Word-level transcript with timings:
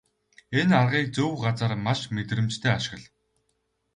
Энэ 0.59 0.73
аргыг 0.81 1.05
зөв 1.15 1.31
газар 1.43 1.71
маш 1.85 1.99
мэдрэмжтэй 2.15 2.73
ашигла. 2.77 3.09